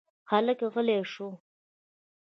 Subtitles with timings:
[0.31, 1.27] هلک غلی شو.